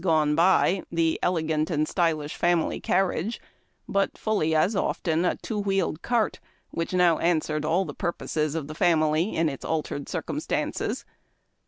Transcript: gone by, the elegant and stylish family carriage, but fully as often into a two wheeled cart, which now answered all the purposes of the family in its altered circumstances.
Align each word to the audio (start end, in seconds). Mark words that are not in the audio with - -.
gone 0.01 0.33
by, 0.33 0.81
the 0.89 1.19
elegant 1.21 1.69
and 1.69 1.87
stylish 1.87 2.35
family 2.35 2.79
carriage, 2.79 3.39
but 3.87 4.17
fully 4.17 4.55
as 4.55 4.75
often 4.75 5.19
into 5.19 5.29
a 5.31 5.35
two 5.35 5.59
wheeled 5.59 6.01
cart, 6.01 6.39
which 6.71 6.91
now 6.91 7.19
answered 7.19 7.63
all 7.63 7.85
the 7.85 7.93
purposes 7.93 8.55
of 8.55 8.67
the 8.67 8.73
family 8.73 9.35
in 9.35 9.47
its 9.47 9.63
altered 9.63 10.09
circumstances. 10.09 11.05